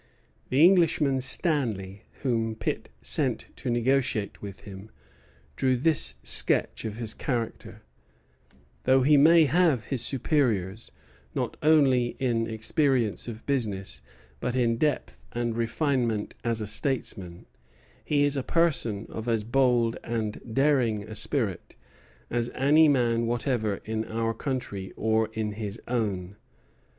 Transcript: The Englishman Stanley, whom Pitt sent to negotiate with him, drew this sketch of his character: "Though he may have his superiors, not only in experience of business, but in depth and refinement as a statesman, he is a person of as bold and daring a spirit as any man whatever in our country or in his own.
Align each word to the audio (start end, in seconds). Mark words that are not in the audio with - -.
The 0.49 0.65
Englishman 0.65 1.21
Stanley, 1.21 2.05
whom 2.23 2.55
Pitt 2.55 2.89
sent 3.03 3.49
to 3.57 3.69
negotiate 3.69 4.41
with 4.41 4.61
him, 4.61 4.89
drew 5.55 5.77
this 5.77 6.15
sketch 6.23 6.85
of 6.85 6.95
his 6.95 7.13
character: 7.13 7.83
"Though 8.85 9.03
he 9.03 9.15
may 9.15 9.45
have 9.45 9.83
his 9.83 10.01
superiors, 10.03 10.91
not 11.35 11.55
only 11.61 12.15
in 12.17 12.47
experience 12.49 13.27
of 13.27 13.45
business, 13.45 14.01
but 14.39 14.55
in 14.55 14.77
depth 14.77 15.21
and 15.33 15.55
refinement 15.55 16.33
as 16.43 16.61
a 16.61 16.65
statesman, 16.65 17.45
he 18.03 18.23
is 18.23 18.35
a 18.35 18.41
person 18.41 19.05
of 19.07 19.27
as 19.27 19.43
bold 19.43 19.97
and 20.03 20.41
daring 20.51 21.03
a 21.03 21.13
spirit 21.13 21.75
as 22.31 22.49
any 22.55 22.87
man 22.87 23.27
whatever 23.27 23.75
in 23.85 24.03
our 24.05 24.33
country 24.33 24.91
or 24.97 25.27
in 25.33 25.51
his 25.51 25.79
own. 25.87 26.37